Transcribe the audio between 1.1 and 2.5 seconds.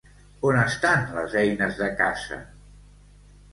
les eines de caça?